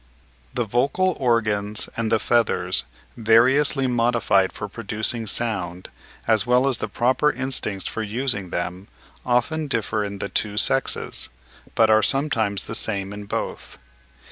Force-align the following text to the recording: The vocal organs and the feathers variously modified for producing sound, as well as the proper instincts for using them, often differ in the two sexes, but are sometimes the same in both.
The 0.55 0.63
vocal 0.63 1.15
organs 1.19 1.87
and 1.95 2.11
the 2.11 2.17
feathers 2.17 2.85
variously 3.15 3.85
modified 3.85 4.51
for 4.51 4.67
producing 4.67 5.27
sound, 5.27 5.89
as 6.27 6.43
well 6.43 6.67
as 6.67 6.79
the 6.79 6.87
proper 6.87 7.31
instincts 7.31 7.87
for 7.87 8.01
using 8.01 8.49
them, 8.49 8.87
often 9.23 9.67
differ 9.67 10.03
in 10.03 10.17
the 10.17 10.29
two 10.29 10.57
sexes, 10.57 11.29
but 11.75 11.91
are 11.91 12.01
sometimes 12.01 12.63
the 12.63 12.73
same 12.73 13.13
in 13.13 13.25
both. 13.25 13.77